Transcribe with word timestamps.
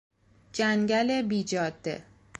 جنگل 0.53 1.21
بی 1.21 1.43
جاده 1.43 2.05